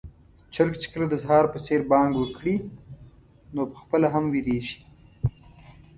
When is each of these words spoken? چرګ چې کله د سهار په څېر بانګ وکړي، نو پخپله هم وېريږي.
چرګ 0.53 0.73
چې 0.81 0.87
کله 0.93 1.05
د 1.09 1.15
سهار 1.23 1.45
په 1.53 1.59
څېر 1.65 1.81
بانګ 1.91 2.11
وکړي، 2.17 2.55
نو 3.55 3.61
پخپله 3.73 4.07
هم 4.13 4.25
وېريږي. 4.29 4.77